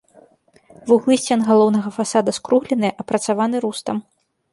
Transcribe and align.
Вуглы 0.87 1.17
сцен 1.23 1.43
галоўнага 1.49 1.89
фасада 1.97 2.31
скругленыя, 2.39 2.91
апрацаваны 3.05 3.57
рустам. 3.67 3.97